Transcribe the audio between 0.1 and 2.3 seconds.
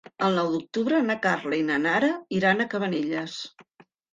El nou d'octubre na Carla i na Nara